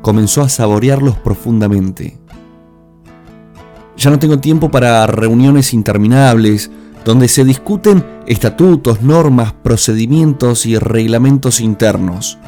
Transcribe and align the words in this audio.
comenzó 0.00 0.42
a 0.42 0.48
saborearlos 0.48 1.18
profundamente. 1.18 2.18
Ya 3.96 4.10
no 4.10 4.18
tengo 4.18 4.38
tiempo 4.38 4.70
para 4.70 5.06
reuniones 5.06 5.74
interminables 5.74 6.70
donde 7.04 7.28
se 7.28 7.44
discuten 7.44 8.04
estatutos, 8.26 9.02
normas, 9.02 9.52
procedimientos 9.52 10.64
y 10.64 10.78
reglamentos 10.78 11.60
internos, 11.60 12.38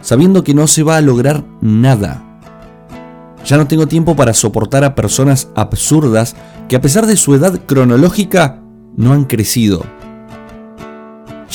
sabiendo 0.00 0.42
que 0.42 0.54
no 0.54 0.66
se 0.66 0.82
va 0.82 0.96
a 0.96 1.02
lograr 1.02 1.44
nada. 1.60 2.22
Ya 3.44 3.58
no 3.58 3.66
tengo 3.66 3.86
tiempo 3.86 4.16
para 4.16 4.32
soportar 4.32 4.84
a 4.84 4.94
personas 4.94 5.48
absurdas 5.54 6.34
que 6.68 6.76
a 6.76 6.80
pesar 6.80 7.06
de 7.06 7.16
su 7.16 7.34
edad 7.34 7.60
cronológica 7.66 8.62
no 8.96 9.12
han 9.12 9.24
crecido 9.24 9.84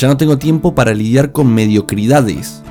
ya 0.00 0.08
no 0.08 0.16
tengo 0.16 0.38
tiempo 0.38 0.74
para 0.74 0.94
lidiar 0.94 1.30
con 1.30 1.52
mediocridades. 1.52 2.62